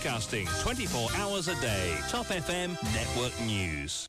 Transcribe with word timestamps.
broadcasting 0.00 0.46
24 0.46 1.10
hours 1.16 1.48
a 1.48 1.54
day. 1.60 1.94
Top 2.10 2.26
FM 2.30 2.70
Network 2.94 3.32
News. 3.46 4.06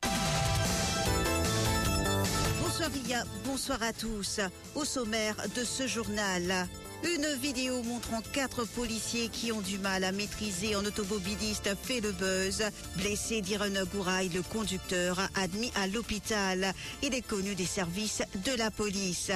Bonsoir 2.60 2.90
Ria, 2.92 3.24
bonsoir 3.44 3.82
à 3.82 3.92
tous. 3.92 4.40
Au 4.74 4.84
sommaire 4.84 5.36
de 5.54 5.64
ce 5.64 5.86
journal, 5.86 6.66
une 7.04 7.26
vidéo 7.40 7.82
montrant 7.82 8.22
quatre 8.32 8.64
policiers 8.64 9.28
qui 9.28 9.52
ont 9.52 9.60
du 9.60 9.78
mal 9.78 10.04
à 10.04 10.12
maîtriser 10.12 10.74
un 10.74 10.84
automobiliste 10.84 11.70
fait 11.82 12.00
le 12.00 12.12
buzz. 12.12 12.62
Blessé 12.96 13.40
d'Iron 13.42 13.84
Gouraï, 13.92 14.28
le 14.30 14.42
conducteur 14.42 15.20
admis 15.34 15.72
à 15.74 15.86
l'hôpital. 15.86 16.72
Il 17.02 17.14
est 17.14 17.26
connu 17.26 17.54
des 17.54 17.66
services 17.66 18.22
de 18.46 18.56
la 18.56 18.70
police. 18.70 19.30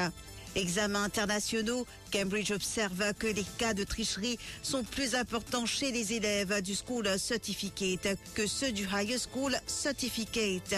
Examens 0.56 1.04
internationaux, 1.04 1.86
Cambridge 2.10 2.50
observe 2.50 3.12
que 3.18 3.26
les 3.26 3.44
cas 3.58 3.74
de 3.74 3.84
tricherie 3.84 4.38
sont 4.62 4.84
plus 4.84 5.14
importants 5.14 5.66
chez 5.66 5.92
les 5.92 6.14
élèves 6.14 6.62
du 6.62 6.74
School 6.74 7.06
Certificate 7.18 8.18
que 8.34 8.46
ceux 8.46 8.72
du 8.72 8.88
High 8.90 9.18
School 9.18 9.54
Certificate. 9.66 10.74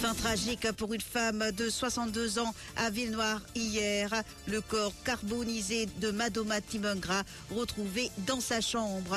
Fin 0.00 0.14
tragique 0.14 0.70
pour 0.72 0.94
une 0.94 1.00
femme 1.00 1.50
de 1.50 1.68
62 1.68 2.38
ans 2.38 2.54
à 2.76 2.90
Villenoir 2.90 3.42
hier. 3.56 4.22
Le 4.46 4.60
corps 4.60 4.94
carbonisé 5.04 5.86
de 6.00 6.12
Madoma 6.12 6.60
Timungra 6.60 7.24
retrouvé 7.50 8.12
dans 8.18 8.40
sa 8.40 8.60
chambre. 8.60 9.16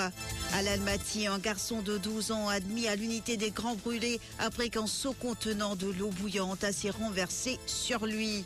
À 0.54 0.62
l'Almaty, 0.63 1.27
un 1.27 1.38
garçon 1.38 1.84
de 1.84 1.99
12 1.99 2.31
ans 2.31 2.49
admis 2.49 2.88
à 2.88 2.95
l'unité 2.95 3.38
des 3.38 3.52
grands 3.52 3.76
brûlés 3.76 4.20
après 4.40 4.70
qu'un 4.70 4.88
seau 4.88 5.13
contenant 5.13 5.76
de 5.76 5.91
l'eau 5.91 6.09
bouillante 6.09 6.65
s'est 6.71 6.90
renversé 6.90 7.59
sur 7.68 8.07
lui. 8.07 8.45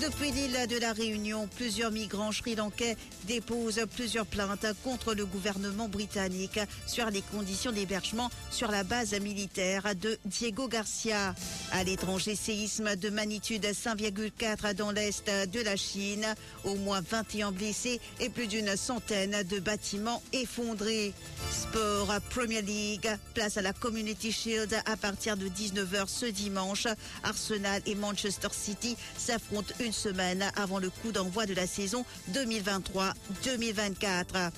Depuis 0.00 0.32
l'île 0.32 0.66
de 0.68 0.78
la 0.78 0.92
Réunion, 0.92 1.48
plusieurs 1.54 1.90
migrants 1.90 2.32
sri-lankais 2.32 2.96
déposent 3.24 3.84
plusieurs 3.94 4.26
plaintes 4.26 4.66
contre 4.82 5.14
le 5.14 5.26
gouvernement 5.26 5.86
britannique 5.88 6.58
sur 6.86 7.10
les 7.10 7.20
conditions 7.20 7.72
d'hébergement 7.72 8.30
sur 8.50 8.70
la 8.70 8.84
base 8.84 9.12
militaire 9.20 9.94
de 9.94 10.18
Diego 10.24 10.66
Garcia. 10.66 11.34
À 11.72 11.84
l'étranger, 11.84 12.34
séisme 12.34 12.96
de 12.96 13.10
magnitude 13.10 13.64
5,4 13.64 14.74
dans 14.74 14.92
l'est 14.92 15.26
de 15.28 15.60
la 15.60 15.76
Chine, 15.76 16.26
au 16.64 16.74
moins 16.76 17.02
21 17.02 17.52
blessés 17.52 18.00
et 18.18 18.30
plus 18.30 18.46
d'une 18.46 18.76
centaine 18.76 19.42
de 19.42 19.60
bâtiments 19.60 20.22
effondrés. 20.32 21.12
Sport 21.50 22.14
Premier 22.30 22.62
League, 22.62 23.08
place 23.34 23.58
à 23.58 23.62
la 23.62 23.72
Community 23.74 24.32
Shield 24.32 24.74
à 24.86 24.96
partir 24.96 25.36
de 25.36 25.48
19h 25.48 26.08
ce 26.08 26.26
dimanche. 26.26 26.86
Arsenal 27.22 27.82
et 27.86 27.94
Manchester 27.94 28.48
City 28.52 28.96
s'affrontent 29.16 29.74
une 29.82 29.92
semaine 29.92 30.50
avant 30.56 30.78
le 30.78 30.88
coup 30.90 31.12
d'envoi 31.12 31.46
de 31.46 31.54
la 31.54 31.66
saison 31.66 32.04
2023-2024. 32.32 34.50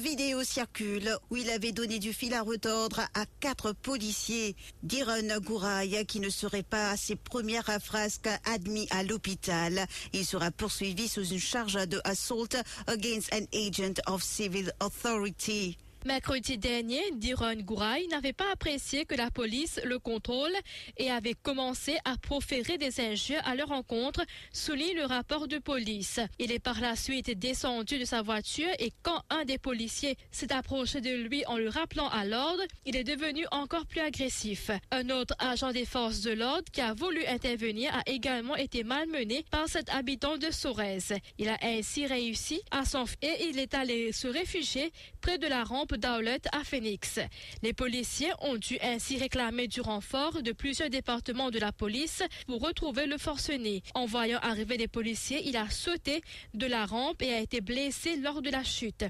Vidéo 0.00 0.42
circule 0.42 1.14
où 1.30 1.36
il 1.36 1.50
avait 1.50 1.72
donné 1.72 1.98
du 1.98 2.12
fil 2.14 2.32
à 2.32 2.40
retordre 2.40 3.00
à 3.14 3.26
quatre 3.40 3.72
policiers 3.72 4.56
d'Iron 4.82 5.38
Gouraï 5.40 6.06
qui 6.06 6.20
ne 6.20 6.30
seraient 6.30 6.62
pas 6.62 6.90
à 6.90 6.96
ses 6.96 7.16
premières 7.16 7.78
frasques 7.82 8.30
admis 8.46 8.88
à 8.90 9.02
l'hôpital. 9.02 9.86
Il 10.14 10.24
sera 10.24 10.50
poursuivi 10.50 11.06
sous 11.06 11.26
une 11.26 11.38
charge 11.38 11.86
de 11.86 12.00
assault 12.04 12.56
against 12.86 13.32
an 13.34 13.44
agent 13.54 14.00
of 14.06 14.22
civil 14.22 14.72
authority. 14.80 15.76
Mercredi 16.06 16.56
dernier, 16.56 17.02
Diron 17.12 17.56
Gouraï 17.56 18.06
n'avait 18.08 18.32
pas 18.32 18.50
apprécié 18.50 19.04
que 19.04 19.14
la 19.14 19.30
police 19.30 19.78
le 19.84 19.98
contrôle 19.98 20.52
et 20.96 21.10
avait 21.10 21.34
commencé 21.34 21.98
à 22.06 22.16
proférer 22.16 22.78
des 22.78 23.00
injures 23.00 23.42
à 23.44 23.54
leur 23.54 23.70
encontre, 23.70 24.24
souligne 24.50 24.96
le 24.96 25.04
rapport 25.04 25.46
de 25.46 25.58
police. 25.58 26.18
Il 26.38 26.52
est 26.52 26.58
par 26.58 26.80
la 26.80 26.96
suite 26.96 27.38
descendu 27.38 27.98
de 27.98 28.06
sa 28.06 28.22
voiture 28.22 28.70
et 28.78 28.94
quand 29.02 29.22
un 29.28 29.44
des 29.44 29.58
policiers 29.58 30.16
s'est 30.30 30.54
approché 30.54 31.02
de 31.02 31.10
lui 31.10 31.44
en 31.44 31.58
le 31.58 31.68
rappelant 31.68 32.08
à 32.08 32.24
l'ordre, 32.24 32.62
il 32.86 32.96
est 32.96 33.04
devenu 33.04 33.44
encore 33.50 33.84
plus 33.84 34.00
agressif. 34.00 34.70
Un 34.90 35.10
autre 35.10 35.34
agent 35.38 35.72
des 35.72 35.84
forces 35.84 36.22
de 36.22 36.30
l'ordre 36.30 36.64
qui 36.72 36.80
a 36.80 36.94
voulu 36.94 37.26
intervenir 37.26 37.94
a 37.94 38.02
également 38.06 38.56
été 38.56 38.84
malmené 38.84 39.44
par 39.50 39.68
cet 39.68 39.90
habitant 39.90 40.38
de 40.38 40.50
Sorèze. 40.50 41.12
Il 41.36 41.50
a 41.50 41.58
ainsi 41.62 42.06
réussi 42.06 42.62
à 42.70 42.86
s'enfuir 42.86 43.18
et 43.22 43.48
il 43.50 43.58
est 43.58 43.74
allé 43.74 44.12
se 44.12 44.28
réfugier 44.28 44.92
près 45.20 45.36
de 45.36 45.46
la 45.46 45.62
rampe 45.62 45.89
d'Aulet 45.96 46.40
à 46.52 46.64
Phoenix. 46.64 47.18
Les 47.62 47.72
policiers 47.72 48.32
ont 48.40 48.56
dû 48.56 48.78
ainsi 48.82 49.18
réclamer 49.18 49.68
du 49.68 49.80
renfort 49.80 50.42
de 50.42 50.52
plusieurs 50.52 50.90
départements 50.90 51.50
de 51.50 51.58
la 51.58 51.72
police 51.72 52.22
pour 52.46 52.60
retrouver 52.60 53.06
le 53.06 53.18
forcené. 53.18 53.82
En 53.94 54.06
voyant 54.06 54.38
arriver 54.40 54.76
les 54.76 54.88
policiers, 54.88 55.42
il 55.46 55.56
a 55.56 55.68
sauté 55.70 56.22
de 56.54 56.66
la 56.66 56.86
rampe 56.86 57.22
et 57.22 57.32
a 57.32 57.40
été 57.40 57.60
blessé 57.60 58.16
lors 58.16 58.42
de 58.42 58.50
la 58.50 58.64
chute. 58.64 59.04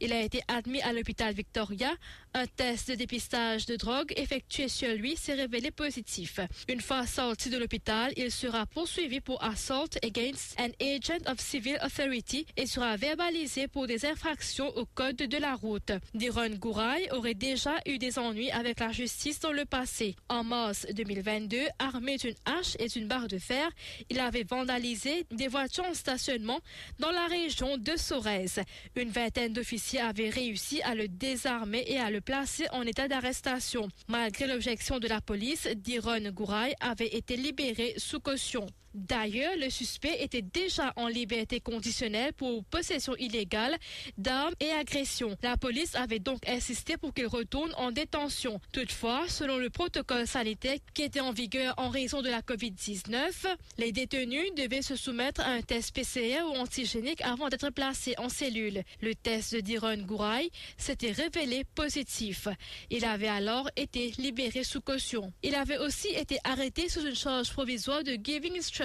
Il 0.00 0.12
a 0.12 0.20
été 0.22 0.40
admis 0.48 0.80
à 0.82 0.92
l'hôpital 0.92 1.34
Victoria. 1.34 1.92
Un 2.34 2.46
test 2.46 2.90
de 2.90 2.96
dépistage 2.96 3.66
de 3.66 3.76
drogue 3.76 4.12
effectué 4.16 4.68
sur 4.68 4.88
lui 4.88 5.16
s'est 5.16 5.34
révélé 5.34 5.70
positif. 5.70 6.40
Une 6.68 6.80
fois 6.80 7.06
sorti 7.06 7.48
de 7.48 7.58
l'hôpital, 7.58 8.12
il 8.16 8.30
sera 8.32 8.66
poursuivi 8.66 9.20
pour 9.20 9.42
assault 9.42 9.96
against 10.02 10.58
an 10.58 10.70
agent 10.80 11.30
of 11.30 11.38
civil 11.38 11.78
authority 11.80 12.46
et 12.56 12.66
sera 12.66 12.96
verbalisé 12.96 13.68
pour 13.68 13.86
des 13.86 14.04
infractions 14.04 14.76
au 14.76 14.84
code 14.84 15.16
de 15.16 15.38
la 15.38 15.54
route. 15.54 15.92
Diron 16.24 16.48
Gouraï 16.58 17.06
aurait 17.10 17.34
déjà 17.34 17.74
eu 17.84 17.98
des 17.98 18.18
ennuis 18.18 18.50
avec 18.50 18.80
la 18.80 18.90
justice 18.90 19.40
dans 19.40 19.52
le 19.52 19.66
passé. 19.66 20.16
En 20.30 20.42
mars 20.42 20.86
2022, 20.90 21.58
armé 21.78 22.16
d'une 22.16 22.34
hache 22.46 22.76
et 22.78 22.88
d'une 22.88 23.06
barre 23.06 23.28
de 23.28 23.36
fer, 23.36 23.68
il 24.08 24.18
avait 24.20 24.42
vandalisé 24.42 25.26
des 25.30 25.48
voitures 25.48 25.84
en 25.84 25.92
stationnement 25.92 26.60
dans 26.98 27.10
la 27.10 27.26
région 27.26 27.76
de 27.76 27.94
Sorèze. 27.98 28.60
Une 28.96 29.10
vingtaine 29.10 29.52
d'officiers 29.52 30.00
avaient 30.00 30.30
réussi 30.30 30.80
à 30.80 30.94
le 30.94 31.08
désarmer 31.08 31.84
et 31.88 31.98
à 31.98 32.08
le 32.08 32.22
placer 32.22 32.64
en 32.72 32.84
état 32.84 33.06
d'arrestation. 33.06 33.88
Malgré 34.08 34.46
l'objection 34.46 35.00
de 35.00 35.08
la 35.08 35.20
police, 35.20 35.68
Diron 35.76 36.30
Gouraï 36.30 36.74
avait 36.80 37.14
été 37.14 37.36
libéré 37.36 37.92
sous 37.98 38.20
caution. 38.20 38.66
D'ailleurs, 38.94 39.56
le 39.58 39.70
suspect 39.70 40.22
était 40.22 40.40
déjà 40.40 40.92
en 40.94 41.08
liberté 41.08 41.58
conditionnelle 41.58 42.32
pour 42.32 42.64
possession 42.64 43.16
illégale 43.16 43.76
d'armes 44.18 44.54
et 44.60 44.70
agression. 44.70 45.36
La 45.42 45.56
police 45.56 45.96
avait 45.96 46.20
donc 46.20 46.48
insisté 46.48 46.96
pour 46.96 47.12
qu'il 47.12 47.26
retourne 47.26 47.74
en 47.76 47.90
détention. 47.90 48.60
Toutefois, 48.70 49.24
selon 49.28 49.58
le 49.58 49.68
protocole 49.68 50.28
sanitaire 50.28 50.78
qui 50.94 51.02
était 51.02 51.18
en 51.18 51.32
vigueur 51.32 51.74
en 51.76 51.88
raison 51.88 52.22
de 52.22 52.28
la 52.28 52.40
COVID-19, 52.40 53.32
les 53.78 53.90
détenus 53.90 54.54
devaient 54.56 54.82
se 54.82 54.94
soumettre 54.94 55.40
à 55.40 55.48
un 55.48 55.62
test 55.62 55.92
PCR 55.92 56.42
ou 56.44 56.56
antigénique 56.56 57.20
avant 57.22 57.48
d'être 57.48 57.70
placés 57.70 58.14
en 58.18 58.28
cellule. 58.28 58.84
Le 59.00 59.16
test 59.16 59.56
de 59.56 59.60
Diron 59.60 59.96
Gouraï 59.96 60.50
s'était 60.78 61.10
révélé 61.10 61.64
positif. 61.74 62.46
Il 62.90 63.04
avait 63.04 63.26
alors 63.26 63.68
été 63.74 64.12
libéré 64.18 64.62
sous 64.62 64.80
caution. 64.80 65.32
Il 65.42 65.56
avait 65.56 65.78
aussi 65.78 66.08
été 66.10 66.38
arrêté 66.44 66.88
sous 66.88 67.04
une 67.04 67.16
charge 67.16 67.50
provisoire 67.50 68.04
de 68.04 68.16
giving 68.22 68.56
instruction 68.56 68.83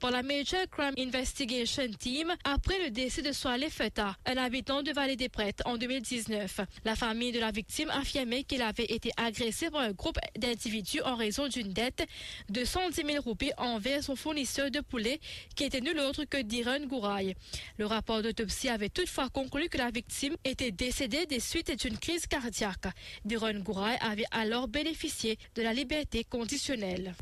par 0.00 0.10
la 0.10 0.22
Major 0.22 0.62
Crime 0.70 0.94
Investigation 0.98 1.88
Team 1.98 2.32
après 2.44 2.78
le 2.82 2.90
décès 2.90 3.20
de 3.20 3.32
Soale 3.32 3.68
Feta, 3.68 4.16
un 4.24 4.36
habitant 4.36 4.82
de 4.82 4.90
Vallée 4.92 5.16
des 5.16 5.28
Prêtres 5.28 5.62
en 5.66 5.76
2019. 5.76 6.60
La 6.84 6.96
famille 6.96 7.32
de 7.32 7.40
la 7.40 7.50
victime 7.50 7.90
affirmait 7.90 8.44
qu'il 8.44 8.62
avait 8.62 8.84
été 8.84 9.10
agressé 9.16 9.70
par 9.70 9.82
un 9.82 9.92
groupe 9.92 10.18
d'individus 10.38 11.02
en 11.02 11.16
raison 11.16 11.46
d'une 11.48 11.72
dette 11.72 12.06
de 12.48 12.64
110 12.64 13.02
000 13.06 13.22
roupies 13.22 13.52
envers 13.58 14.02
son 14.02 14.16
fournisseur 14.16 14.70
de 14.70 14.80
poulet 14.80 15.20
qui 15.54 15.64
était 15.64 15.80
nul 15.80 15.98
autre 16.00 16.24
que 16.24 16.40
Diron 16.40 16.86
Gouraï. 16.86 17.34
Le 17.78 17.86
rapport 17.86 18.22
d'autopsie 18.22 18.70
avait 18.70 18.88
toutefois 18.88 19.28
conclu 19.28 19.68
que 19.68 19.78
la 19.78 19.90
victime 19.90 20.36
était 20.44 20.70
décédée 20.70 21.26
des 21.26 21.40
suites 21.40 21.78
d'une 21.84 21.98
crise 21.98 22.26
cardiaque. 22.26 22.86
Diron 23.24 23.54
Gouraï 23.60 23.98
avait 24.00 24.24
alors 24.30 24.68
bénéficié 24.68 25.38
de 25.54 25.62
la 25.62 25.74
liberté 25.74 26.24
conditionnelle. 26.24 27.14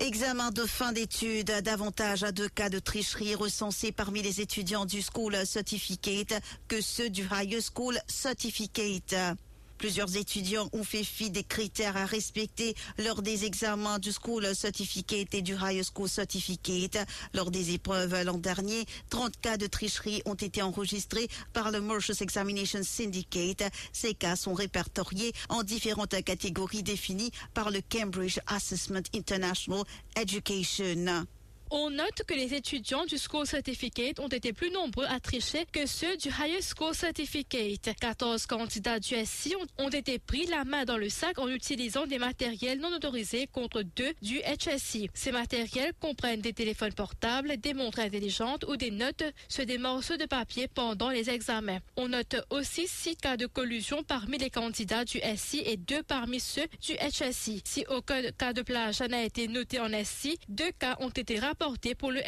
Examen 0.00 0.50
de 0.50 0.64
fin 0.64 0.92
d'études, 0.92 1.52
davantage 1.62 2.22
à 2.22 2.32
deux 2.32 2.48
cas 2.48 2.70
de 2.70 2.78
tricherie 2.78 3.34
recensés 3.34 3.92
parmi 3.92 4.22
les 4.22 4.40
étudiants 4.40 4.86
du 4.86 5.02
School 5.02 5.36
Certificate 5.44 6.42
que 6.68 6.80
ceux 6.80 7.10
du 7.10 7.28
High 7.30 7.58
School 7.60 7.98
Certificate. 8.06 9.14
Plusieurs 9.80 10.14
étudiants 10.14 10.68
ont 10.74 10.84
fait 10.84 11.02
fi 11.02 11.30
des 11.30 11.42
critères 11.42 11.96
à 11.96 12.04
respecter 12.04 12.74
lors 12.98 13.22
des 13.22 13.46
examens 13.46 13.98
du 13.98 14.12
School 14.12 14.54
Certificate 14.54 15.32
et 15.32 15.40
du 15.40 15.54
High 15.54 15.82
School 15.82 16.06
Certificate. 16.06 16.98
Lors 17.32 17.50
des 17.50 17.72
épreuves 17.72 18.22
l'an 18.22 18.36
dernier, 18.36 18.84
30 19.08 19.40
cas 19.40 19.56
de 19.56 19.66
tricherie 19.66 20.20
ont 20.26 20.34
été 20.34 20.60
enregistrés 20.60 21.28
par 21.54 21.70
le 21.70 21.80
Mauritius 21.80 22.20
Examination 22.20 22.82
Syndicate. 22.82 23.72
Ces 23.94 24.12
cas 24.12 24.36
sont 24.36 24.52
répertoriés 24.52 25.32
en 25.48 25.62
différentes 25.62 26.22
catégories 26.24 26.82
définies 26.82 27.30
par 27.54 27.70
le 27.70 27.80
Cambridge 27.80 28.38
Assessment 28.48 29.00
International 29.14 29.84
Education. 30.14 31.24
On 31.72 31.88
note 31.88 32.24
que 32.26 32.34
les 32.34 32.52
étudiants 32.52 33.04
du 33.04 33.16
School 33.16 33.46
Certificate 33.46 34.18
ont 34.18 34.26
été 34.26 34.52
plus 34.52 34.72
nombreux 34.72 35.04
à 35.04 35.20
tricher 35.20 35.66
que 35.70 35.86
ceux 35.86 36.16
du 36.16 36.26
Higher 36.28 36.58
School 36.62 36.96
Certificate. 36.96 37.94
14 38.00 38.46
candidats 38.46 38.98
du 38.98 39.14
SI 39.24 39.54
ont 39.78 39.88
été 39.88 40.18
pris 40.18 40.46
la 40.46 40.64
main 40.64 40.84
dans 40.84 40.96
le 40.96 41.08
sac 41.08 41.38
en 41.38 41.46
utilisant 41.46 42.08
des 42.08 42.18
matériels 42.18 42.80
non 42.80 42.92
autorisés 42.92 43.46
contre 43.46 43.82
deux 43.82 44.12
du 44.20 44.40
HSI. 44.40 45.10
Ces 45.14 45.30
matériels 45.30 45.92
comprennent 46.00 46.40
des 46.40 46.52
téléphones 46.52 46.92
portables, 46.92 47.56
des 47.58 47.72
montres 47.72 48.00
intelligentes 48.00 48.64
ou 48.66 48.76
des 48.76 48.90
notes 48.90 49.22
sur 49.48 49.64
des 49.64 49.78
morceaux 49.78 50.16
de 50.16 50.26
papier 50.26 50.66
pendant 50.66 51.10
les 51.10 51.30
examens. 51.30 51.78
On 51.96 52.08
note 52.08 52.34
aussi 52.50 52.88
six 52.88 53.14
cas 53.14 53.36
de 53.36 53.46
collusion 53.46 54.02
parmi 54.02 54.38
les 54.38 54.50
candidats 54.50 55.04
du 55.04 55.20
SI 55.36 55.62
et 55.64 55.76
deux 55.76 56.02
parmi 56.02 56.40
ceux 56.40 56.66
du 56.82 56.94
HSI. 56.94 57.62
Si 57.64 57.84
aucun 57.88 58.22
cas 58.32 58.52
de 58.54 58.62
plage 58.62 59.02
n'a 59.02 59.22
été 59.22 59.46
noté 59.46 59.78
en 59.78 59.90
SI, 60.02 60.36
deux 60.48 60.72
cas 60.72 60.96
ont 60.98 61.10
été 61.10 61.38
rapportés 61.38 61.59
pour 61.98 62.10
le. 62.10 62.20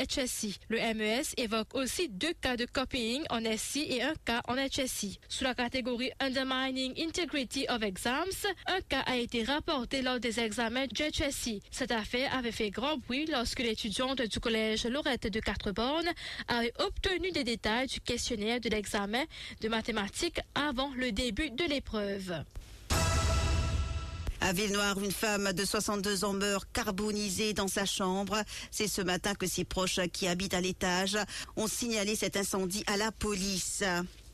Le 0.68 0.94
MES 0.94 1.22
évoque 1.38 1.74
aussi 1.74 2.08
deux 2.08 2.34
cas 2.34 2.56
de 2.56 2.66
copying 2.66 3.22
en 3.30 3.40
SI 3.56 3.86
et 3.88 4.02
un 4.02 4.14
cas 4.24 4.42
en 4.46 4.56
HSI. 4.56 5.18
Sous 5.28 5.44
la 5.44 5.54
catégorie 5.54 6.10
Undermining 6.20 6.92
Integrity 7.00 7.66
of 7.68 7.82
Exams, 7.82 8.46
un 8.66 8.80
cas 8.82 9.00
a 9.06 9.16
été 9.16 9.42
rapporté 9.44 10.02
lors 10.02 10.20
des 10.20 10.38
examens 10.38 10.86
du 10.86 11.02
HSI. 11.02 11.62
Cette 11.70 11.92
affaire 11.92 12.36
avait 12.36 12.52
fait 12.52 12.70
grand 12.70 12.98
bruit 12.98 13.26
lorsque 13.26 13.60
l'étudiante 13.60 14.20
du 14.20 14.38
collège 14.38 14.84
Lorette 14.86 15.28
de 15.28 15.40
Quatre-Bornes 15.40 16.10
avait 16.48 16.72
obtenu 16.78 17.30
des 17.30 17.44
détails 17.44 17.86
du 17.86 18.00
questionnaire 18.00 18.60
de 18.60 18.68
l'examen 18.68 19.24
de 19.60 19.68
mathématiques 19.68 20.40
avant 20.54 20.90
le 20.96 21.10
début 21.10 21.50
de 21.50 21.64
l'épreuve. 21.64 22.44
À 24.44 24.52
Villenoire, 24.52 24.98
une 24.98 25.12
femme 25.12 25.52
de 25.52 25.64
62 25.64 26.24
ans 26.24 26.32
meurt 26.32 26.66
carbonisée 26.72 27.52
dans 27.52 27.68
sa 27.68 27.86
chambre. 27.86 28.42
C'est 28.72 28.88
ce 28.88 29.00
matin 29.00 29.36
que 29.36 29.46
ses 29.46 29.62
proches 29.62 30.00
qui 30.12 30.26
habitent 30.26 30.54
à 30.54 30.60
l'étage 30.60 31.16
ont 31.54 31.68
signalé 31.68 32.16
cet 32.16 32.36
incendie 32.36 32.82
à 32.88 32.96
la 32.96 33.12
police. 33.12 33.84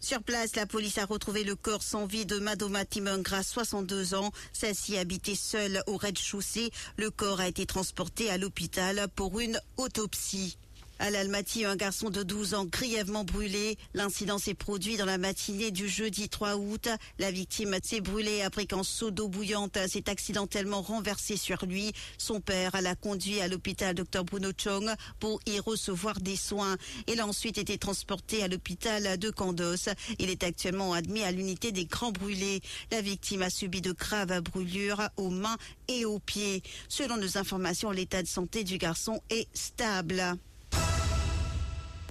Sur 0.00 0.22
place, 0.22 0.56
la 0.56 0.64
police 0.64 0.96
a 0.96 1.04
retrouvé 1.04 1.44
le 1.44 1.56
corps 1.56 1.82
sans 1.82 2.06
vie 2.06 2.24
de 2.24 2.38
Madoma 2.38 2.86
Timungra, 2.86 3.42
62 3.42 4.14
ans. 4.14 4.32
Celle-ci 4.54 4.96
habitait 4.96 5.34
seule 5.34 5.82
au 5.86 5.98
rez-de-chaussée. 5.98 6.70
Le 6.96 7.10
corps 7.10 7.40
a 7.40 7.48
été 7.48 7.66
transporté 7.66 8.30
à 8.30 8.38
l'hôpital 8.38 9.08
pour 9.14 9.40
une 9.40 9.60
autopsie. 9.76 10.56
À 11.00 11.10
l'Almaty, 11.10 11.64
un 11.64 11.76
garçon 11.76 12.10
de 12.10 12.24
12 12.24 12.54
ans 12.54 12.64
grièvement 12.64 13.22
brûlé. 13.22 13.78
L'incident 13.94 14.38
s'est 14.38 14.54
produit 14.54 14.96
dans 14.96 15.04
la 15.04 15.16
matinée 15.16 15.70
du 15.70 15.88
jeudi 15.88 16.28
3 16.28 16.56
août. 16.56 16.88
La 17.20 17.30
victime 17.30 17.76
s'est 17.84 18.00
brûlée 18.00 18.42
après 18.42 18.66
qu'un 18.66 18.82
seau 18.82 19.12
d'eau 19.12 19.28
bouillante 19.28 19.78
s'est 19.86 20.10
accidentellement 20.10 20.82
renversé 20.82 21.36
sur 21.36 21.64
lui. 21.66 21.92
Son 22.18 22.40
père 22.40 22.72
l'a 22.82 22.96
conduit 22.96 23.40
à 23.40 23.46
l'hôpital 23.46 23.94
Dr 23.94 24.24
Bruno 24.24 24.50
Chong 24.58 24.92
pour 25.20 25.38
y 25.46 25.60
recevoir 25.60 26.18
des 26.20 26.34
soins. 26.34 26.76
Il 27.06 27.20
a 27.20 27.26
ensuite 27.28 27.58
été 27.58 27.78
transporté 27.78 28.42
à 28.42 28.48
l'hôpital 28.48 29.18
de 29.18 29.30
Candos. 29.30 29.90
Il 30.18 30.30
est 30.30 30.42
actuellement 30.42 30.94
admis 30.94 31.22
à 31.22 31.30
l'unité 31.30 31.70
des 31.70 31.84
grands 31.84 32.10
brûlés. 32.10 32.60
La 32.90 33.02
victime 33.02 33.42
a 33.42 33.50
subi 33.50 33.80
de 33.80 33.92
graves 33.92 34.40
brûlures 34.40 35.08
aux 35.16 35.30
mains 35.30 35.58
et 35.86 36.04
aux 36.04 36.18
pieds. 36.18 36.64
Selon 36.88 37.18
nos 37.18 37.38
informations, 37.38 37.92
l'état 37.92 38.22
de 38.24 38.28
santé 38.28 38.64
du 38.64 38.78
garçon 38.78 39.22
est 39.30 39.46
stable. 39.54 40.38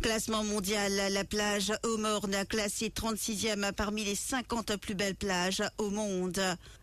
Classement 0.02 0.44
mondial, 0.44 0.94
la 1.12 1.24
plage 1.24 1.74
Homorne 1.84 2.46
classée 2.48 2.90
36e 2.90 3.72
parmi 3.74 4.06
les 4.06 4.16
50 4.16 4.78
plus 4.78 4.94
belles 4.94 5.16
plages 5.16 5.64
au 5.78 5.90
monde. 5.90 6.40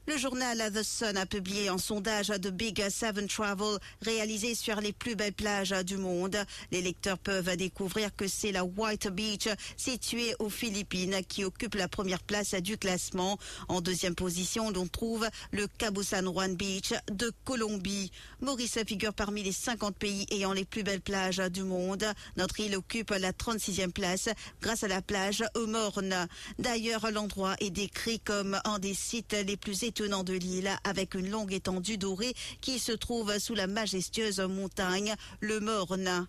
Le 0.06 0.18
journal 0.18 0.70
The 0.70 0.82
Sun 0.82 1.16
a 1.16 1.24
publié 1.24 1.68
un 1.68 1.78
sondage 1.78 2.28
de 2.28 2.50
Big 2.50 2.86
Seven 2.90 3.26
Travel 3.26 3.78
réalisé 4.02 4.54
sur 4.54 4.82
les 4.82 4.92
plus 4.92 5.16
belles 5.16 5.32
plages 5.32 5.70
du 5.70 5.96
monde. 5.96 6.36
Les 6.70 6.82
lecteurs 6.82 7.16
peuvent 7.16 7.56
découvrir 7.56 8.14
que 8.14 8.28
c'est 8.28 8.52
la 8.52 8.66
White 8.66 9.08
Beach 9.08 9.48
située 9.78 10.34
aux 10.40 10.50
Philippines 10.50 11.22
qui 11.26 11.42
occupe 11.42 11.74
la 11.74 11.88
première 11.88 12.22
place 12.22 12.52
du 12.52 12.76
classement. 12.76 13.38
En 13.68 13.80
deuxième 13.80 14.14
position, 14.14 14.70
on 14.76 14.86
trouve 14.86 15.26
le 15.52 15.66
Cabo 15.78 16.02
San 16.02 16.26
Juan 16.26 16.54
Beach 16.54 16.92
de 17.10 17.32
Colombie. 17.46 18.12
Maurice 18.42 18.78
figure 18.86 19.14
parmi 19.14 19.42
les 19.42 19.52
50 19.52 19.96
pays 19.96 20.26
ayant 20.30 20.52
les 20.52 20.66
plus 20.66 20.82
belles 20.82 21.00
plages 21.00 21.38
du 21.38 21.62
monde. 21.62 22.04
Notre 22.36 22.60
île 22.60 22.76
occupe 22.76 23.10
la 23.10 23.32
36e 23.32 23.90
place 23.90 24.28
grâce 24.60 24.84
à 24.84 24.88
la 24.88 25.00
plage 25.00 25.42
Homorne. 25.54 26.28
D'ailleurs, 26.58 27.10
l'endroit 27.10 27.56
est 27.60 27.70
décrit 27.70 28.20
comme 28.20 28.60
un 28.66 28.78
des 28.78 28.92
sites 28.92 29.32
les 29.32 29.56
plus 29.56 29.82
étonnants 29.82 29.93
de 29.94 30.32
l'île 30.32 30.70
avec 30.82 31.14
une 31.14 31.30
longue 31.30 31.52
étendue 31.52 31.98
dorée 31.98 32.34
qui 32.60 32.78
se 32.78 32.90
trouve 32.90 33.38
sous 33.38 33.54
la 33.54 33.68
majestueuse 33.68 34.40
montagne, 34.40 35.14
le 35.40 35.60
Morne. 35.60 36.26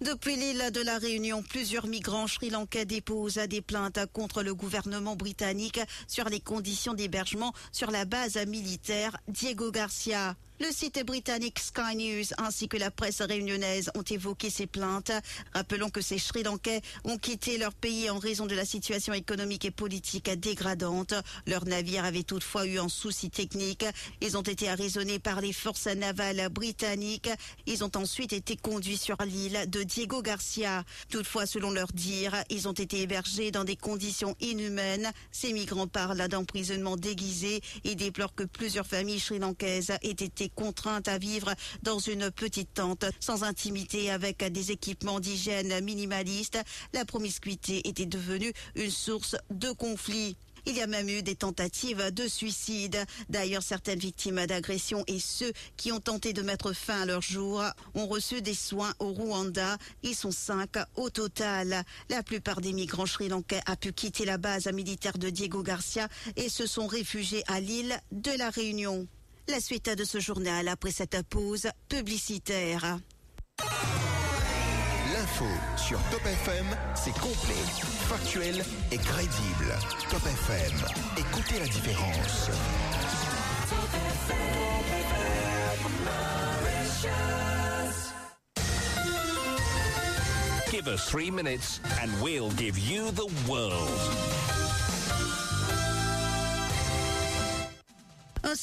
Depuis 0.00 0.36
l'île 0.36 0.70
de 0.72 0.80
la 0.80 0.98
Réunion, 0.98 1.42
plusieurs 1.42 1.86
migrants 1.86 2.26
sri-lankais 2.26 2.86
déposent 2.86 3.34
des 3.34 3.60
plaintes 3.60 4.00
contre 4.12 4.42
le 4.42 4.54
gouvernement 4.54 5.16
britannique 5.16 5.80
sur 6.08 6.28
les 6.28 6.40
conditions 6.40 6.94
d'hébergement 6.94 7.52
sur 7.72 7.90
la 7.90 8.04
base 8.04 8.36
militaire 8.46 9.16
Diego 9.28 9.70
Garcia. 9.70 10.34
Le 10.62 10.70
site 10.70 11.04
britannique 11.04 11.58
Sky 11.58 11.96
News 11.96 12.26
ainsi 12.38 12.68
que 12.68 12.76
la 12.76 12.92
presse 12.92 13.20
réunionnaise 13.20 13.90
ont 13.96 14.02
évoqué 14.02 14.48
ces 14.48 14.68
plaintes. 14.68 15.10
Rappelons 15.54 15.90
que 15.90 16.00
ces 16.00 16.20
Sri 16.20 16.44
Lankais 16.44 16.82
ont 17.02 17.18
quitté 17.18 17.58
leur 17.58 17.74
pays 17.74 18.08
en 18.10 18.20
raison 18.20 18.46
de 18.46 18.54
la 18.54 18.64
situation 18.64 19.12
économique 19.12 19.64
et 19.64 19.72
politique 19.72 20.30
dégradante. 20.30 21.14
Leur 21.48 21.64
navire 21.64 22.04
avait 22.04 22.22
toutefois 22.22 22.64
eu 22.64 22.78
un 22.78 22.88
souci 22.88 23.28
technique. 23.28 23.84
Ils 24.20 24.36
ont 24.36 24.42
été 24.42 24.68
arraisonnés 24.68 25.18
par 25.18 25.40
les 25.40 25.52
forces 25.52 25.88
navales 25.88 26.48
britanniques. 26.48 27.30
Ils 27.66 27.82
ont 27.82 27.90
ensuite 27.96 28.32
été 28.32 28.54
conduits 28.56 28.98
sur 28.98 29.16
l'île 29.24 29.64
de 29.66 29.82
Diego 29.82 30.22
Garcia. 30.22 30.84
Toutefois, 31.08 31.46
selon 31.46 31.72
leur 31.72 31.88
dire, 31.88 32.36
ils 32.50 32.68
ont 32.68 32.72
été 32.72 33.00
hébergés 33.00 33.50
dans 33.50 33.64
des 33.64 33.76
conditions 33.76 34.36
inhumaines. 34.40 35.10
Ces 35.32 35.52
migrants 35.52 35.88
parlent 35.88 36.28
d'emprisonnement 36.28 36.96
déguisé 36.96 37.62
et 37.82 37.96
déplorent 37.96 38.36
que 38.36 38.44
plusieurs 38.44 38.86
familles 38.86 39.18
sri-lankaises 39.18 39.90
aient 40.02 40.10
été 40.10 40.51
contraintes 40.54 41.08
à 41.08 41.18
vivre 41.18 41.54
dans 41.82 41.98
une 41.98 42.30
petite 42.30 42.74
tente 42.74 43.04
sans 43.20 43.44
intimité 43.44 44.10
avec 44.10 44.44
des 44.44 44.70
équipements 44.70 45.20
d'hygiène 45.20 45.80
minimalistes. 45.84 46.58
La 46.92 47.04
promiscuité 47.04 47.86
était 47.88 48.06
devenue 48.06 48.52
une 48.74 48.90
source 48.90 49.36
de 49.50 49.70
conflit. 49.72 50.36
Il 50.64 50.76
y 50.76 50.80
a 50.80 50.86
même 50.86 51.08
eu 51.08 51.22
des 51.22 51.34
tentatives 51.34 52.12
de 52.12 52.28
suicide. 52.28 53.04
D'ailleurs, 53.28 53.64
certaines 53.64 53.98
victimes 53.98 54.46
d'agression 54.46 55.02
et 55.08 55.18
ceux 55.18 55.52
qui 55.76 55.90
ont 55.90 55.98
tenté 55.98 56.32
de 56.32 56.42
mettre 56.42 56.72
fin 56.72 57.02
à 57.02 57.06
leur 57.06 57.20
jour 57.20 57.64
ont 57.94 58.06
reçu 58.06 58.42
des 58.42 58.54
soins 58.54 58.94
au 59.00 59.12
Rwanda. 59.12 59.76
Ils 60.04 60.14
sont 60.14 60.30
cinq 60.30 60.76
au 60.94 61.10
total. 61.10 61.82
La 62.10 62.22
plupart 62.22 62.60
des 62.60 62.72
migrants 62.72 63.06
sri-lankais 63.06 63.60
a 63.66 63.76
pu 63.76 63.92
quitter 63.92 64.24
la 64.24 64.38
base 64.38 64.68
militaire 64.68 65.18
de 65.18 65.30
Diego 65.30 65.64
Garcia 65.64 66.08
et 66.36 66.48
se 66.48 66.66
sont 66.66 66.86
réfugiés 66.86 67.42
à 67.48 67.58
l'île 67.58 67.98
de 68.12 68.30
la 68.38 68.50
Réunion. 68.50 69.08
La 69.52 69.60
suite 69.60 69.90
de 69.90 70.04
ce 70.04 70.18
journal 70.18 70.66
après 70.66 70.92
cette 70.92 71.20
pause 71.28 71.68
publicitaire. 71.86 72.98
L'info 75.12 75.44
sur 75.76 75.98
Top 76.10 76.24
FM, 76.24 76.64
c'est 76.94 77.12
complet, 77.12 77.62
factuel 78.08 78.64
et 78.90 78.96
crédible. 78.96 79.76
Top 80.10 80.22
FM, 80.24 80.72
écoutez 81.18 81.58
la 81.58 81.66
différence. 81.66 82.48
Give 90.70 90.88
us 90.88 91.06
three 91.10 91.30
minutes 91.30 91.82
and 92.00 92.10
we'll 92.22 92.48
give 92.52 92.78
you 92.78 93.10
the 93.10 93.26
world. 93.46 94.41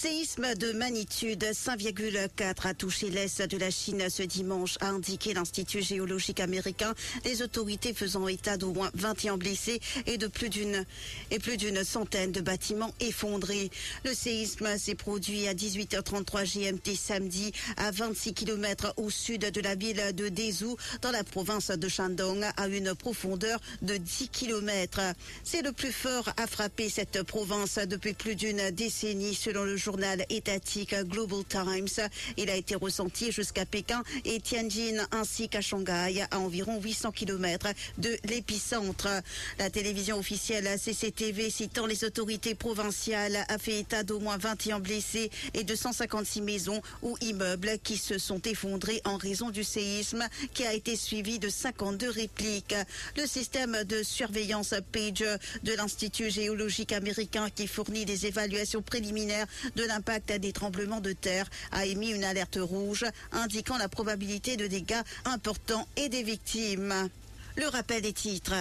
Séisme 0.01 0.55
de 0.55 0.71
magnitude 0.71 1.43
5,4 1.43 2.67
a 2.69 2.73
touché 2.73 3.09
l'est 3.09 3.41
de 3.41 3.57
la 3.57 3.69
Chine 3.69 4.09
ce 4.09 4.23
dimanche, 4.23 4.77
a 4.79 4.91
indiqué 4.91 5.33
l'Institut 5.33 5.81
géologique 5.81 6.39
américain, 6.39 6.95
les 7.25 7.41
autorités 7.41 7.93
faisant 7.93 8.25
état 8.29 8.55
d'au 8.55 8.71
moins 8.71 8.91
21 8.93 9.35
blessés 9.35 9.81
et 10.05 10.17
de 10.17 10.27
plus 10.27 10.47
d'une 10.47 10.85
et 11.31 11.39
plus 11.39 11.57
d'une 11.57 11.83
centaine 11.83 12.31
de 12.31 12.39
bâtiments 12.39 12.93
effondrés. 13.01 13.71
Le 14.05 14.13
séisme 14.13 14.77
s'est 14.77 14.95
produit 14.95 15.49
à 15.49 15.53
18h33 15.53 16.45
GMT 16.45 16.95
samedi 16.95 17.51
à 17.75 17.91
26 17.91 18.33
km 18.33 18.93
au 18.95 19.09
sud 19.09 19.51
de 19.51 19.59
la 19.59 19.75
ville 19.75 20.13
de 20.13 20.29
Dezhou 20.29 20.77
dans 21.01 21.11
la 21.11 21.25
province 21.25 21.71
de 21.71 21.89
Shandong 21.89 22.45
à 22.55 22.67
une 22.69 22.95
profondeur 22.95 23.59
de 23.81 23.97
10 23.97 24.29
km. 24.29 25.01
C'est 25.43 25.61
le 25.61 25.73
plus 25.73 25.91
fort 25.91 26.29
à 26.37 26.47
frapper 26.47 26.87
cette 26.87 27.21
province 27.23 27.79
depuis 27.79 28.13
plus 28.13 28.37
d'une 28.37 28.69
décennie 28.71 29.35
selon 29.35 29.65
le 29.65 29.75
journal 29.75 29.88
journal 29.89 30.23
étatique 30.29 30.93
Global 31.05 31.43
Times. 31.49 32.07
Il 32.37 32.51
a 32.51 32.55
été 32.55 32.75
ressenti 32.75 33.31
jusqu'à 33.31 33.65
Pékin 33.65 34.03
et 34.23 34.39
Tianjin 34.39 35.07
ainsi 35.11 35.49
qu'à 35.49 35.61
Shanghai, 35.61 36.27
à 36.29 36.37
environ 36.37 36.79
800 36.79 37.11
km 37.11 37.69
de 37.97 38.15
l'épicentre. 38.25 39.07
La 39.57 39.71
télévision 39.71 40.19
officielle 40.19 40.69
CCTV, 40.77 41.49
citant 41.49 41.87
les 41.87 42.03
autorités 42.03 42.53
provinciales, 42.53 43.43
a 43.47 43.57
fait 43.57 43.79
état 43.79 44.03
d'au 44.03 44.19
moins 44.19 44.37
21 44.37 44.79
blessés 44.79 45.31
et 45.55 45.63
de 45.63 45.73
156 45.73 46.41
maisons 46.41 46.83
ou 47.01 47.17
immeubles 47.21 47.79
qui 47.83 47.97
se 47.97 48.19
sont 48.19 48.41
effondrés 48.43 49.01
en 49.05 49.17
raison 49.17 49.49
du 49.49 49.63
séisme 49.63 50.23
qui 50.53 50.65
a 50.65 50.73
été 50.75 50.95
suivi 50.95 51.39
de 51.39 51.49
52 51.49 52.11
répliques. 52.11 52.75
Le 53.17 53.25
système 53.25 53.83
de 53.85 54.03
surveillance 54.03 54.75
Page 54.91 55.25
de 55.63 55.73
l'Institut 55.73 56.29
géologique 56.29 56.91
américain 56.91 57.49
qui 57.49 57.65
fournit 57.65 58.05
des 58.05 58.27
évaluations 58.27 58.83
préliminaires 58.83 59.47
de 59.79 59.85
l'impact 59.85 60.33
des 60.33 60.51
tremblements 60.51 60.99
de 60.99 61.13
terre 61.13 61.49
a 61.71 61.85
émis 61.85 62.09
une 62.09 62.25
alerte 62.25 62.59
rouge 62.61 63.05
indiquant 63.31 63.77
la 63.77 63.87
probabilité 63.87 64.57
de 64.57 64.67
dégâts 64.67 65.03
importants 65.23 65.87
et 65.95 66.09
des 66.09 66.21
victimes. 66.21 66.93
Le 67.55 67.67
rappel 67.67 68.01
des 68.01 68.11
titres. 68.11 68.53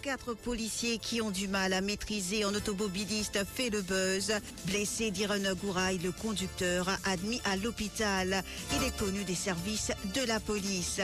Quatre 0.00 0.34
policiers 0.34 0.98
qui 0.98 1.20
ont 1.20 1.30
du 1.30 1.48
mal 1.48 1.72
à 1.72 1.80
maîtriser 1.80 2.44
un 2.44 2.54
automobiliste 2.54 3.38
fait 3.44 3.70
le 3.70 3.82
buzz. 3.82 4.32
Blessé 4.66 5.10
d'Iron 5.10 5.54
Gouraï, 5.62 5.98
le 5.98 6.12
conducteur 6.12 6.88
admis 7.04 7.40
à 7.44 7.56
l'hôpital. 7.56 8.42
Il 8.76 8.86
est 8.86 8.96
connu 8.96 9.24
des 9.24 9.34
services 9.34 9.92
de 10.14 10.26
la 10.26 10.40
police. 10.40 11.00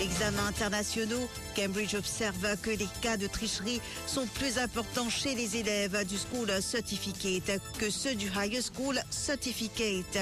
Examens 0.00 0.46
internationaux. 0.46 1.28
Cambridge 1.56 1.94
observe 1.94 2.56
que 2.62 2.70
les 2.70 2.88
cas 3.02 3.16
de 3.16 3.26
tricherie 3.26 3.80
sont 4.06 4.26
plus 4.26 4.58
importants 4.58 5.10
chez 5.10 5.34
les 5.34 5.56
élèves 5.56 6.06
du 6.06 6.16
School 6.16 6.50
Certificate 6.62 7.60
que 7.78 7.90
ceux 7.90 8.14
du 8.14 8.26
High 8.36 8.60
School 8.62 9.00
Certificate. 9.10 10.18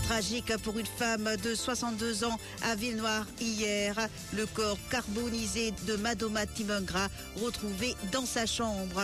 Tragique 0.00 0.56
pour 0.58 0.78
une 0.78 0.86
femme 0.86 1.28
de 1.42 1.54
62 1.54 2.24
ans 2.24 2.38
à 2.62 2.74
Villenoir 2.74 3.26
hier. 3.40 3.94
Le 4.34 4.46
corps 4.46 4.78
carbonisé 4.90 5.72
de 5.86 5.96
Madoma 5.96 6.46
Timongra 6.46 7.08
retrouvé 7.42 7.94
dans 8.10 8.24
sa 8.24 8.46
chambre. 8.46 9.00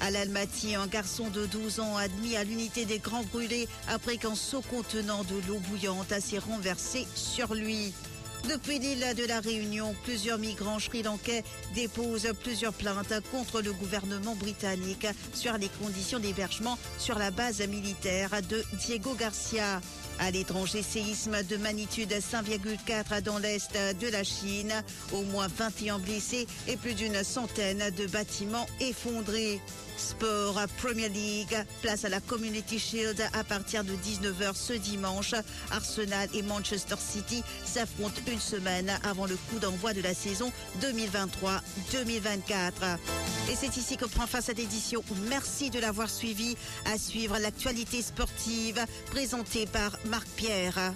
À 0.00 0.10
l'Almaty, 0.10 0.74
un 0.76 0.86
garçon 0.86 1.28
de 1.30 1.46
12 1.46 1.80
ans 1.80 1.96
admis 1.96 2.36
à 2.36 2.44
l'unité 2.44 2.84
des 2.84 2.98
Grands 2.98 3.24
Brûlés 3.24 3.68
après 3.88 4.16
qu'un 4.16 4.36
seau 4.36 4.60
contenant 4.60 5.24
de 5.24 5.34
l'eau 5.48 5.58
bouillante 5.70 6.12
s'est 6.20 6.38
renversé 6.38 7.06
sur 7.14 7.54
lui. 7.54 7.92
Depuis 8.48 8.78
l'île 8.78 9.14
de 9.16 9.24
la 9.24 9.40
Réunion, 9.40 9.94
plusieurs 10.04 10.38
migrants 10.38 10.78
sri-lankais 10.78 11.42
déposent 11.74 12.32
plusieurs 12.42 12.72
plaintes 12.72 13.14
contre 13.32 13.60
le 13.60 13.72
gouvernement 13.72 14.36
britannique 14.36 15.06
sur 15.34 15.58
les 15.58 15.68
conditions 15.82 16.20
d'hébergement 16.20 16.78
sur 16.98 17.18
la 17.18 17.30
base 17.30 17.60
militaire 17.66 18.30
de 18.48 18.62
Diego 18.74 19.14
Garcia. 19.14 19.80
À 20.18 20.30
l'étranger, 20.30 20.82
séisme 20.82 21.42
de 21.44 21.56
magnitude 21.56 22.12
5,4 22.12 23.22
dans 23.22 23.38
l'est 23.38 23.78
de 24.00 24.08
la 24.08 24.24
Chine. 24.24 24.72
Au 25.12 25.22
moins 25.22 25.48
21 25.48 25.98
blessés 25.98 26.46
et 26.66 26.76
plus 26.76 26.94
d'une 26.94 27.22
centaine 27.22 27.90
de 27.96 28.06
bâtiments 28.06 28.66
effondrés. 28.80 29.60
Sport 29.96 30.60
Premier 30.80 31.08
League, 31.08 31.56
place 31.82 32.04
à 32.04 32.08
la 32.08 32.20
Community 32.20 32.78
Shield 32.78 33.20
à 33.32 33.42
partir 33.42 33.82
de 33.84 33.92
19h 33.92 34.54
ce 34.54 34.72
dimanche. 34.72 35.34
Arsenal 35.72 36.28
et 36.34 36.42
Manchester 36.42 36.94
City 36.98 37.42
s'affrontent 37.64 38.22
une 38.30 38.38
semaine 38.38 38.92
avant 39.02 39.26
le 39.26 39.36
coup 39.36 39.58
d'envoi 39.58 39.94
de 39.94 40.00
la 40.00 40.14
saison 40.14 40.52
2023-2024. 40.80 42.98
Et 43.50 43.54
c'est 43.54 43.76
ici 43.76 43.96
que 43.96 44.04
prend 44.04 44.26
fin 44.26 44.40
cette 44.40 44.58
édition. 44.58 45.02
Merci 45.28 45.70
de 45.70 45.78
l'avoir 45.78 46.10
suivi. 46.10 46.56
À 46.84 46.98
suivre 46.98 47.38
l'actualité 47.38 48.02
sportive 48.02 48.84
présentée 49.10 49.66
par 49.66 49.98
Marc 50.06 50.28
Pierre. 50.36 50.92